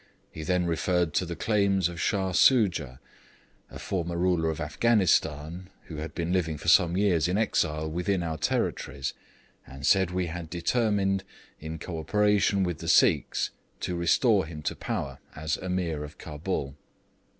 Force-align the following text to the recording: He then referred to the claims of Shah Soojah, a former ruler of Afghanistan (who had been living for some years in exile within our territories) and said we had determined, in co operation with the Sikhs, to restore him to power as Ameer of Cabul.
He 0.31 0.41
then 0.41 0.65
referred 0.65 1.13
to 1.13 1.27
the 1.27 1.35
claims 1.35 1.87
of 1.87 2.01
Shah 2.01 2.31
Soojah, 2.31 2.97
a 3.69 3.77
former 3.77 4.17
ruler 4.17 4.49
of 4.49 4.59
Afghanistan 4.59 5.69
(who 5.83 5.97
had 5.97 6.15
been 6.15 6.33
living 6.33 6.57
for 6.57 6.69
some 6.69 6.97
years 6.97 7.27
in 7.27 7.37
exile 7.37 7.87
within 7.87 8.23
our 8.23 8.39
territories) 8.39 9.13
and 9.67 9.85
said 9.85 10.09
we 10.09 10.25
had 10.25 10.49
determined, 10.49 11.23
in 11.59 11.77
co 11.77 11.99
operation 11.99 12.63
with 12.63 12.79
the 12.79 12.87
Sikhs, 12.87 13.51
to 13.81 13.95
restore 13.95 14.47
him 14.47 14.63
to 14.63 14.75
power 14.75 15.19
as 15.35 15.55
Ameer 15.57 16.03
of 16.03 16.17
Cabul. 16.17 16.75